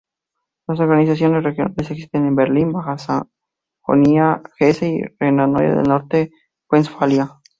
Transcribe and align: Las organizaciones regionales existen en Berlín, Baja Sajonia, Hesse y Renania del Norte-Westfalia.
Las 0.67 0.79
organizaciones 0.79 1.43
regionales 1.43 1.91
existen 1.91 2.25
en 2.25 2.35
Berlín, 2.35 2.71
Baja 2.73 2.97
Sajonia, 3.77 4.41
Hesse 4.57 4.81
y 4.89 5.01
Renania 5.19 5.75
del 5.75 5.83
Norte-Westfalia. 5.83 7.39